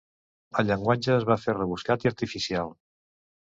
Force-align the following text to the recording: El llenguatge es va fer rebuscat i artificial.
El 0.61 0.65
llenguatge 0.69 1.13
es 1.15 1.27
va 1.31 1.37
fer 1.43 1.55
rebuscat 1.59 2.07
i 2.07 2.11
artificial. 2.13 2.75